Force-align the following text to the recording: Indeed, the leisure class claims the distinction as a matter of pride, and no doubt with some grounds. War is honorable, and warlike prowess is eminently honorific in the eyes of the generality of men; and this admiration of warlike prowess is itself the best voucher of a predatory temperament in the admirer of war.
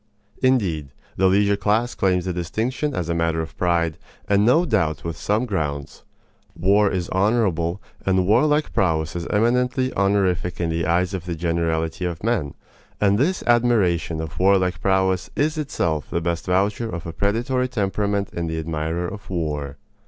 Indeed, 0.41 0.93
the 1.15 1.27
leisure 1.27 1.55
class 1.55 1.93
claims 1.93 2.25
the 2.25 2.33
distinction 2.33 2.95
as 2.95 3.07
a 3.07 3.13
matter 3.13 3.39
of 3.39 3.55
pride, 3.55 3.99
and 4.27 4.43
no 4.43 4.65
doubt 4.65 5.03
with 5.03 5.15
some 5.15 5.45
grounds. 5.45 6.01
War 6.57 6.89
is 6.89 7.07
honorable, 7.09 7.79
and 8.03 8.25
warlike 8.25 8.73
prowess 8.73 9.15
is 9.15 9.27
eminently 9.27 9.93
honorific 9.93 10.59
in 10.59 10.71
the 10.71 10.87
eyes 10.87 11.13
of 11.13 11.25
the 11.27 11.35
generality 11.35 12.05
of 12.05 12.23
men; 12.23 12.55
and 12.99 13.19
this 13.19 13.43
admiration 13.45 14.21
of 14.21 14.39
warlike 14.39 14.81
prowess 14.81 15.29
is 15.35 15.55
itself 15.59 16.09
the 16.09 16.19
best 16.19 16.47
voucher 16.47 16.89
of 16.89 17.05
a 17.05 17.13
predatory 17.13 17.67
temperament 17.67 18.31
in 18.33 18.47
the 18.47 18.57
admirer 18.57 19.07
of 19.07 19.29
war. 19.29 19.77